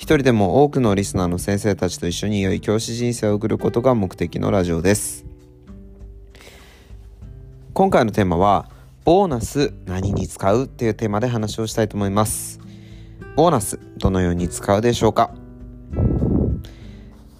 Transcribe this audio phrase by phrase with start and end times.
[0.00, 5.26] 一人でも多くのリスナーの先生たちと一緒に良い教師人生を送ることが目的のラジオです。
[7.74, 8.70] 今回のテーマは
[9.04, 12.60] ボーナス何に使うっていうテーマで話をしたいと思います。
[13.36, 15.34] ボーナスどのように使うでしょうか？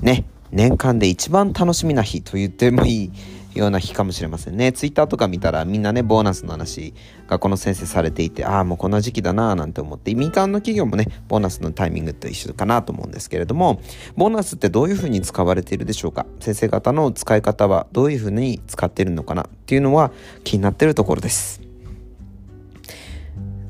[0.00, 3.12] ね年間で一番楽しみな日と言ってもいい
[3.56, 4.72] ような日かもしれませんね。
[4.72, 6.94] ツイッターとか見たらみんなね、ボーナスの話、
[7.28, 13.80] 学校の先生されていて、ああ、もうこんな時期だなぁなんて思って、民間の企業もね、ボーナスのタイミングと一緒かなと思うんですけれども、
[14.16, 16.26] ボーナスってどういうふうに使われているでしょうか？
[16.40, 20.12] 先生方の使い方はどういうふうに使ってるのかなっていうのは
[20.44, 21.60] 気になってるところです。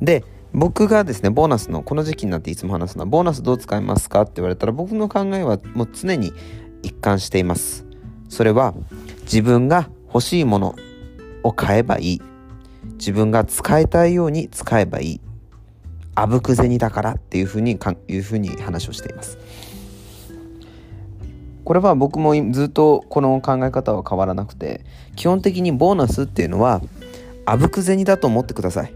[0.00, 6.32] で、僕がですね、ボーナスの、この時期になっていつも話すのは、ボーナスどう使いますかって言われたら、僕の考えはもう常に
[6.82, 7.86] 一貫しています。
[8.28, 8.74] それは、
[9.32, 10.76] 自分が欲しいもの
[11.42, 12.22] を買えばいい。
[12.98, 15.20] 自分が使いたいように使えばいい。
[16.14, 19.38] あぶく銭だからっていうふうにかいうふうに話をしています。
[21.64, 24.84] これは僕もずっとこの考え方は変わらなくて
[25.16, 26.82] 基本的にボーナスっていうのは
[27.46, 28.92] あぶく銭だと思ってください。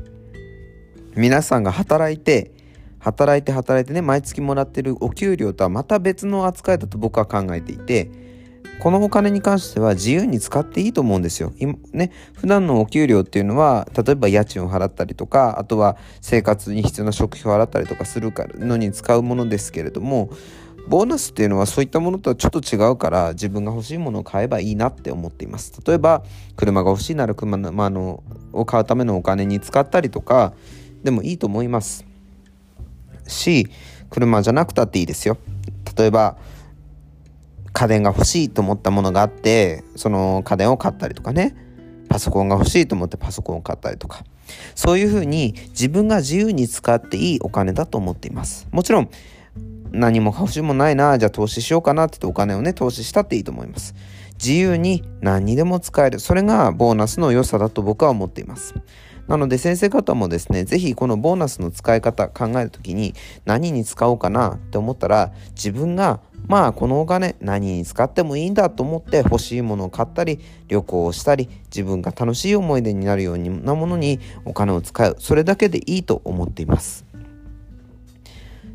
[1.17, 2.51] 皆さんが働いて
[2.99, 8.26] 働いて働いてね毎月もらってるお給料とはまた別の扱いだと僕は考えていて
[8.81, 11.53] このお金に関しては自由に使っていいと思うんですよ。
[11.59, 20.31] 今ね、普段のお給料っていうのは、例えば家賃を払ったりとか、あとは生活に必要な食費を払ったりとかするのに使うものですけれども、
[20.89, 25.73] ボーナスっていうのはそういったものとはちょっと違うから自分が欲しいものを買えばいいなって思っています。
[25.85, 26.23] 例えば
[26.55, 28.23] 車が欲しいなら車の,、まあの
[28.53, 30.53] を買うためのお金に使ったりとか
[31.03, 32.05] でもいいと思います。
[33.27, 33.69] し
[34.11, 35.39] 車じゃなくたっていいですよ。
[35.99, 36.37] 例えば
[37.77, 41.55] 家電が欲しいと思ったものがあってその家電を買ったりとかね。
[42.09, 44.25] パソコンが欲しいと思ってパソコンを買ったりとか。
[44.75, 48.67] そういうふうに自分が自由に使っていいお金だと思っています。
[48.73, 49.11] もちろん
[49.93, 53.95] 何も欲しいもないなじゃあ投資しようかなって言ってお金をね投資したっていいと思います。
[54.39, 56.19] 自由に何にでも使える。
[56.19, 58.75] それがボーナスの良さだと僕は思っています。
[59.29, 63.15] なので先生方もですね、是非このボーナスの使い方考える時に
[63.45, 70.39] 何に使おうかなって思ったら自分がまあこのお金何に使ってもいいんだと思って欲しいものを買ったり
[70.69, 75.17] 旅行をしたり自分が楽しい思い出になるようなものにお金を使う。
[75.19, 77.05] それだけでいいと思っています。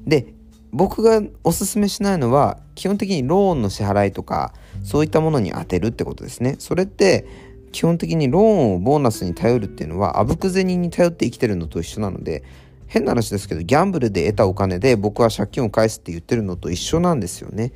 [0.06, 0.34] で
[0.74, 6.56] 僕がおすすめしないのは基本的にローンの支払いとかそういったものに充てるってことですね。
[6.60, 7.26] それって
[7.72, 12.44] 基本的にローンをボーナスに頼るっていうのはあぶく銭に頼って生きてるのと一緒なので
[12.88, 17.72] 変な話ですけどギャンブルで得たお金で僕は借金を返すって言ってるのと一緒なんですよね。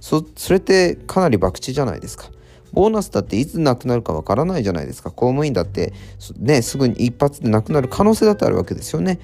[0.00, 2.30] そそれってかなり博打じゃないですか。
[2.72, 5.10] ボーナスだっていつなくなるかわからないじゃないですか。
[5.10, 5.92] 公務員だって
[6.38, 9.20] ねすぐに一発でなくなる可能性だってあるわけですよね。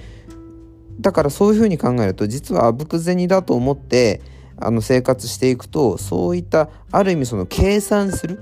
[1.00, 4.20] だからそういうふうに考えると実はあぶく銭だと思って
[4.58, 8.38] あの生活していくとそういったある意味その計算する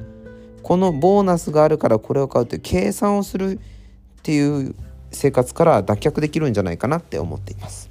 [0.63, 3.61] このボーナスがあるからこれを買うという計算をするっ
[4.23, 4.75] ていう
[5.11, 7.91] 生活から脱却できるんじゃないかなって思っています。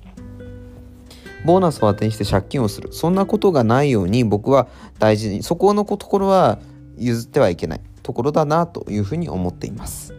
[1.45, 4.67] ボーナスを当てにして借金をするそんなことがないように僕は
[4.99, 6.59] 大事にそこのところは
[6.97, 10.13] 譲ってはいけないところだなというふうに思っています。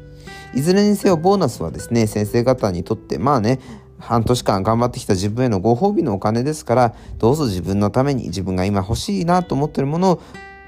[0.54, 3.60] いずれにせよボーナスはですね先生方にとってまあね
[3.98, 10.22] 半年間頑張ってきた自分へのご褒美のお金ですからどうぞ自分のために自分が今欲しいなと思ってるものを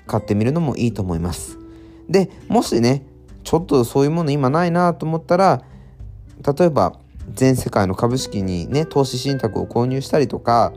[0.06, 1.59] 買ってみるのもいいと思います。
[2.10, 3.06] でもしね
[3.44, 5.62] ちょっとそういうもの今ないなと思ったら
[6.58, 6.98] 例えば
[7.32, 10.72] 全世界の株式にね投資信託を購入したりとか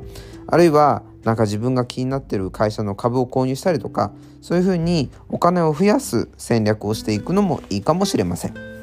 [0.48, 8.74] あるいはなんか自分が気になってる会社の株を購入したりとかそういうふうにお金を増やす戦略をしていくのもいいかもしれません。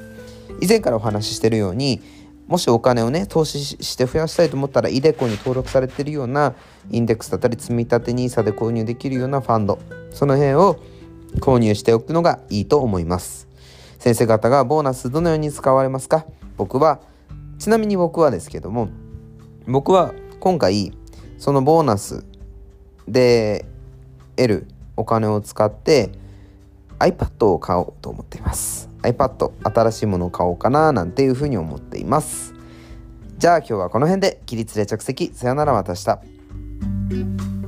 [0.60, 2.00] 以前からお話ししてるように
[2.46, 6.54] もしお金をね投資して増やしたいと思ったら iDeCo に登録されてるような
[6.90, 9.78] インデックスだったり積立 NISA で購入できるようなファンド
[10.10, 10.80] その辺を
[11.38, 13.48] 購入しておくのがいいと思います。
[13.98, 16.26] 先生方がボーナスどのように使われますか？
[16.56, 17.00] 僕は
[17.58, 18.88] ちなみに僕はですけども
[19.66, 20.92] 僕は今回
[21.38, 22.24] そのボーナス
[23.06, 23.66] で
[24.36, 26.10] 得るお金を使って
[26.98, 28.88] iPad を買おうと思っています。
[29.02, 32.54] iPad 新しいものを買おうかななんていうふうに思っています。
[33.38, 35.32] じゃあ今日はこの辺で起立で着席。
[35.34, 36.00] さよならまた明日。
[36.00, 37.59] した。